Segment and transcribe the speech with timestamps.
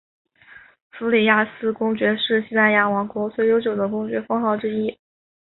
[0.89, 4.97] 弗里亚斯公爵是西班牙王国最悠久的公爵封号之一。